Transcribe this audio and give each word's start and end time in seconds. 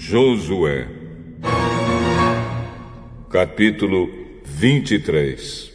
Josué, 0.00 0.86
capítulo 3.28 4.08
23 4.44 5.72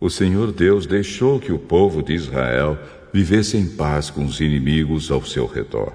O 0.00 0.10
Senhor 0.10 0.50
Deus 0.50 0.86
deixou 0.86 1.38
que 1.38 1.52
o 1.52 1.58
povo 1.58 2.02
de 2.02 2.14
Israel 2.14 2.76
vivesse 3.12 3.56
em 3.56 3.64
paz 3.64 4.10
com 4.10 4.24
os 4.24 4.40
inimigos 4.40 5.08
ao 5.08 5.24
seu 5.24 5.46
redor. 5.46 5.92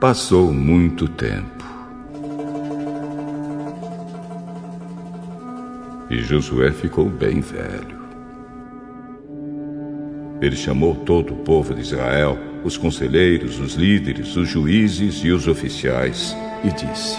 Passou 0.00 0.50
muito 0.50 1.06
tempo. 1.08 1.62
E 6.08 6.22
Josué 6.22 6.72
ficou 6.72 7.10
bem 7.10 7.42
velho. 7.42 8.03
Ele 10.44 10.56
chamou 10.56 10.94
todo 10.94 11.32
o 11.32 11.36
povo 11.38 11.72
de 11.72 11.80
Israel, 11.80 12.38
os 12.62 12.76
conselheiros, 12.76 13.58
os 13.58 13.76
líderes, 13.76 14.36
os 14.36 14.46
juízes 14.46 15.24
e 15.24 15.30
os 15.30 15.48
oficiais, 15.48 16.36
e 16.62 16.68
disse: 16.68 17.16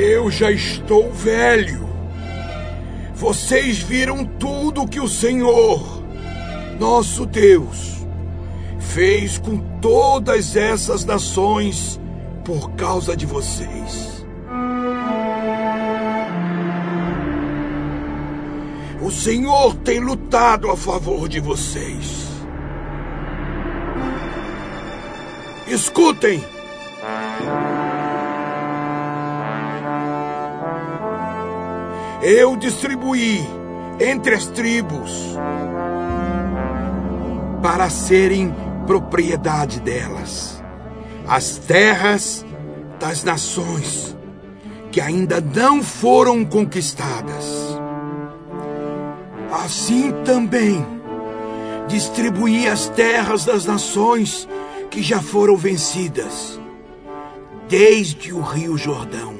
Eu 0.00 0.28
já 0.28 0.50
estou 0.50 1.12
velho. 1.12 1.88
Vocês 3.14 3.78
viram 3.78 4.24
tudo 4.24 4.88
que 4.88 4.98
o 4.98 5.06
Senhor, 5.06 6.02
nosso 6.80 7.26
Deus, 7.26 8.04
fez 8.80 9.38
com 9.38 9.58
todas 9.80 10.56
essas 10.56 11.04
nações 11.04 12.00
por 12.44 12.72
causa 12.72 13.16
de 13.16 13.24
vocês. 13.24 14.15
O 19.06 19.10
Senhor 19.12 19.72
tem 19.84 20.00
lutado 20.00 20.68
a 20.68 20.76
favor 20.76 21.28
de 21.28 21.38
vocês. 21.38 22.26
Escutem! 25.68 26.42
Eu 32.20 32.56
distribuí 32.56 33.46
entre 34.00 34.34
as 34.34 34.46
tribos 34.46 35.38
para 37.62 37.88
serem 37.88 38.52
propriedade 38.88 39.78
delas 39.82 40.60
as 41.28 41.58
terras 41.58 42.44
das 42.98 43.22
nações 43.22 44.16
que 44.90 45.00
ainda 45.00 45.40
não 45.40 45.80
foram 45.80 46.44
conquistadas 46.44 47.65
Assim 49.64 50.12
também 50.22 50.84
distribuí 51.88 52.68
as 52.68 52.88
terras 52.90 53.46
das 53.46 53.64
nações 53.64 54.46
que 54.90 55.02
já 55.02 55.20
foram 55.22 55.56
vencidas, 55.56 56.60
desde 57.66 58.34
o 58.34 58.40
Rio 58.42 58.76
Jordão, 58.76 59.34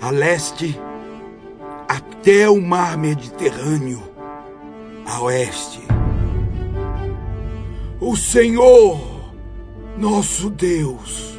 a 0.00 0.10
leste, 0.10 0.80
até 1.86 2.48
o 2.48 2.60
Mar 2.60 2.96
Mediterrâneo, 2.96 4.02
a 5.04 5.20
oeste. 5.20 5.82
O 8.00 8.16
Senhor, 8.16 9.30
nosso 9.96 10.48
Deus, 10.48 11.38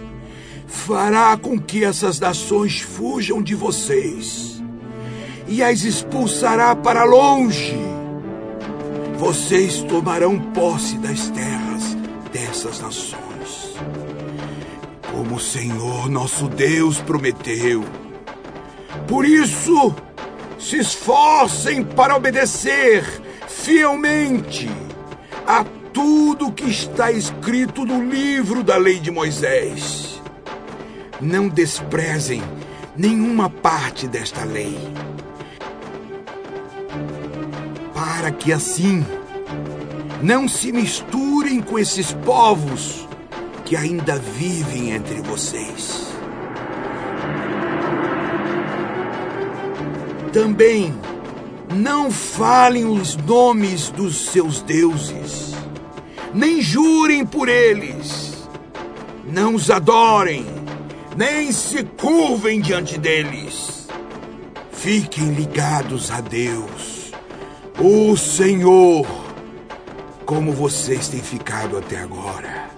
fará 0.67 1.35
com 1.35 1.59
que 1.59 1.83
essas 1.83 2.19
nações 2.19 2.81
fujam 2.81 3.41
de 3.41 3.55
vocês 3.55 4.46
e 5.47 5.63
as 5.63 5.83
expulsará 5.83 6.75
para 6.75 7.03
longe. 7.03 7.75
Vocês 9.17 9.81
tomarão 9.83 10.39
posse 10.39 10.97
das 10.97 11.29
terras 11.29 11.95
dessas 12.31 12.79
nações, 12.79 13.75
como 15.11 15.35
o 15.35 15.39
Senhor 15.39 16.09
nosso 16.09 16.47
Deus 16.47 17.01
prometeu. 17.01 17.83
Por 19.07 19.25
isso, 19.25 19.95
se 20.59 20.77
esforcem 20.77 21.83
para 21.83 22.15
obedecer 22.15 23.03
fielmente 23.47 24.69
a 25.47 25.65
tudo 25.93 26.51
que 26.51 26.69
está 26.69 27.11
escrito 27.11 27.85
no 27.85 28.03
livro 28.03 28.63
da 28.63 28.77
lei 28.77 28.99
de 28.99 29.09
Moisés. 29.09 30.21
Não 31.19 31.47
desprezem 31.47 32.43
nenhuma 32.95 33.49
parte 33.49 34.07
desta 34.07 34.43
lei 34.43 34.77
para 38.27 38.35
que 38.35 38.51
assim 38.51 39.05
não 40.21 40.49
se 40.49 40.69
misturem 40.73 41.61
com 41.61 41.79
esses 41.79 42.11
povos 42.11 43.07
que 43.63 43.73
ainda 43.73 44.19
vivem 44.19 44.91
entre 44.91 45.21
vocês. 45.21 46.07
Também 50.33 50.93
não 51.73 52.11
falem 52.11 52.83
os 52.83 53.15
nomes 53.15 53.91
dos 53.91 54.25
seus 54.25 54.61
deuses, 54.61 55.53
nem 56.33 56.61
jurem 56.61 57.25
por 57.25 57.47
eles, 57.47 58.45
não 59.23 59.55
os 59.55 59.71
adorem, 59.71 60.45
nem 61.15 61.49
se 61.53 61.81
curvem 61.81 62.59
diante 62.59 62.97
deles. 62.97 63.87
Fiquem 64.73 65.31
ligados 65.33 66.11
a 66.11 66.19
Deus 66.19 66.96
o 67.79 68.17
Senhor, 68.17 69.05
como 70.25 70.51
vocês 70.51 71.07
têm 71.09 71.21
ficado 71.21 71.77
até 71.77 71.97
agora. 71.97 72.71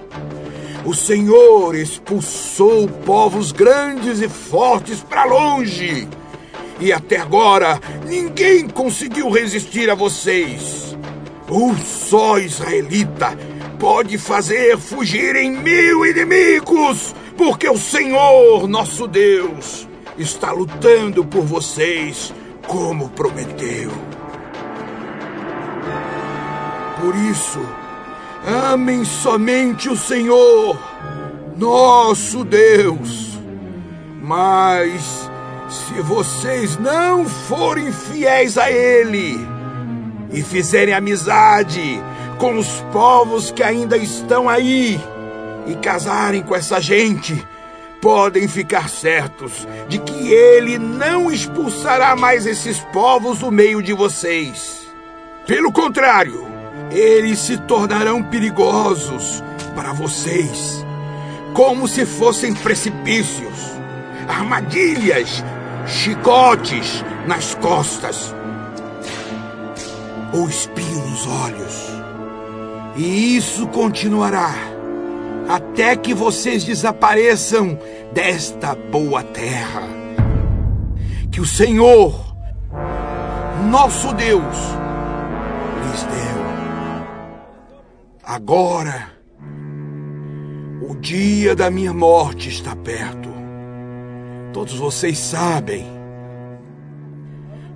O 0.86 0.94
Senhor 0.94 1.74
expulsou 1.74 2.88
povos 2.88 3.54
grandes 3.54 4.20
e 4.20 4.28
fortes 4.28 5.02
para 5.02 5.24
longe. 5.24 6.08
E 6.82 6.92
até 6.92 7.18
agora 7.18 7.80
ninguém 8.08 8.68
conseguiu 8.68 9.30
resistir 9.30 9.90
a 9.90 9.96
vocês. 9.96 10.98
Um 11.50 11.78
só 11.78 12.38
israelita 12.38 13.38
pode 13.80 14.18
fazer 14.18 14.78
fugirem 14.78 15.52
mil 15.52 16.06
inimigos, 16.06 17.16
porque 17.38 17.70
o 17.70 17.78
Senhor, 17.78 18.68
nosso 18.68 19.08
Deus, 19.08 19.88
está 20.18 20.52
lutando 20.52 21.26
por 21.26 21.44
vocês 21.46 22.34
como 22.68 23.10
prometeu. 23.10 24.09
Por 27.02 27.16
isso, 27.16 27.60
amem 28.46 29.06
somente 29.06 29.90
o 29.90 29.96
Senhor, 29.96 30.78
nosso 31.56 32.44
Deus. 32.44 33.40
Mas, 34.22 35.30
se 35.70 36.02
vocês 36.02 36.78
não 36.78 37.26
forem 37.26 37.92
fiéis 37.92 38.58
a 38.58 38.70
Ele 38.70 39.40
e 40.32 40.44
fizerem 40.44 40.94
amizade 40.94 42.02
com 42.38 42.58
os 42.58 42.68
povos 42.92 43.50
que 43.50 43.64
ainda 43.64 43.98
estão 43.98 44.50
aí 44.50 45.00
e 45.68 45.76
casarem 45.76 46.44
com 46.44 46.56
essa 46.56 46.82
gente, 46.82 47.48
podem 48.02 48.48
ficar 48.48 48.90
certos 48.90 49.68
de 49.88 50.00
que 50.00 50.32
Ele 50.34 50.78
não 50.78 51.32
expulsará 51.32 52.16
mais 52.16 52.46
esses 52.46 52.80
povos 52.92 53.40
do 53.40 53.52
meio 53.52 53.82
de 53.82 53.94
vocês. 53.94 54.88
Pelo 55.48 55.72
contrário, 55.72 56.59
eles 56.92 57.40
se 57.40 57.58
tornarão 57.58 58.24
perigosos 58.24 59.44
para 59.76 59.94
vocês, 59.94 60.86
como 61.54 61.88
se 61.88 62.06
fossem 62.06 62.54
precipícios, 62.54 63.72
armadilhas, 64.28 65.44
chicotes 65.86 67.04
nas 67.28 67.56
costas 67.56 68.34
ou 70.34 70.48
espinho 70.48 71.06
nos 71.06 71.28
olhos. 71.28 71.90
E 72.96 73.38
isso 73.38 73.68
continuará 73.68 74.54
até 75.48 75.96
que 75.96 76.14
vocês 76.14 76.64
desapareçam 76.64 77.80
desta 78.14 78.76
boa 78.76 79.24
terra. 79.24 79.84
Que 81.32 81.42
o 81.42 81.46
Senhor, 81.46 82.36
nosso 83.70 84.14
Deus, 84.14 84.56
lhes 85.84 86.04
deu. 86.04 86.29
Agora, 88.30 89.12
o 90.88 90.94
dia 90.94 91.56
da 91.56 91.72
minha 91.72 91.92
morte 91.92 92.48
está 92.48 92.76
perto. 92.76 93.28
Todos 94.54 94.76
vocês 94.76 95.18
sabem. 95.18 95.84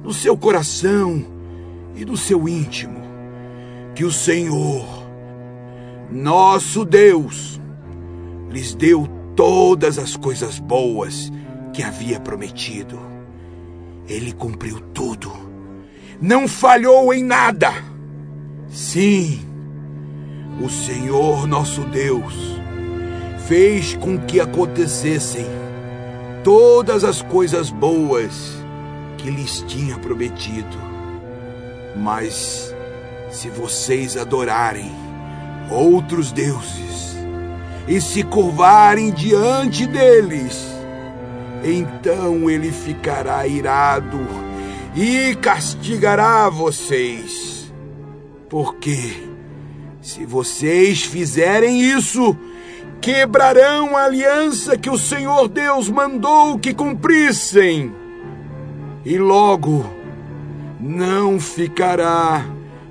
No 0.03 0.13
seu 0.13 0.37
coração 0.37 1.25
e 1.95 2.05
no 2.05 2.15
seu 2.15 2.47
íntimo, 2.47 3.01
que 3.95 4.05
o 4.05 4.11
Senhor, 4.11 4.85
nosso 6.11 6.85
Deus, 6.85 7.59
lhes 8.51 8.75
deu 8.75 9.07
todas 9.35 9.97
as 9.97 10.15
coisas 10.15 10.59
boas 10.59 11.31
que 11.73 11.81
havia 11.81 12.19
prometido. 12.19 12.99
ele 14.07 14.31
cumpriu 14.31 14.79
tudo. 14.93 15.31
Não 16.21 16.47
falhou 16.47 17.11
em 17.11 17.23
nada. 17.23 17.73
Sim, 18.67 19.52
o 20.61 20.69
Senhor 20.69 21.47
nosso 21.47 21.81
Deus 21.81 22.33
fez 23.47 23.95
com 23.95 24.17
que 24.17 24.39
acontecessem 24.39 25.45
todas 26.43 27.03
as 27.03 27.21
coisas 27.21 27.69
boas 27.69 28.63
que 29.17 29.29
lhes 29.29 29.63
tinha 29.67 29.97
prometido. 29.97 30.77
Mas 31.95 32.73
se 33.29 33.49
vocês 33.49 34.17
adorarem 34.17 34.91
outros 35.69 36.31
deuses 36.31 37.15
e 37.87 37.99
se 37.99 38.23
curvarem 38.23 39.11
diante 39.11 39.85
deles, 39.85 40.65
então 41.63 42.49
ele 42.49 42.71
ficará 42.71 43.47
irado 43.47 44.19
e 44.95 45.35
castigará 45.35 46.49
vocês. 46.49 47.73
Porque 48.49 49.32
se 50.03 50.25
vocês 50.25 51.03
fizerem 51.03 51.81
isso, 51.81 52.37
quebrarão 52.99 53.95
a 53.95 54.03
aliança 54.03 54.77
que 54.77 54.89
o 54.89 54.97
Senhor 54.97 55.47
Deus 55.47 55.89
mandou 55.89 56.59
que 56.59 56.73
cumprissem. 56.73 57.95
E 59.05 59.17
logo 59.17 59.89
não 60.77 61.39
ficará 61.39 62.45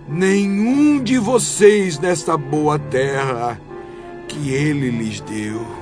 nenhum 0.09 1.03
de 1.03 1.19
vocês 1.19 1.99
nesta 1.99 2.35
boa 2.39 2.79
terra 2.79 3.61
que 4.27 4.51
ele 4.51 4.89
lhes 4.91 5.21
deu. 5.21 5.82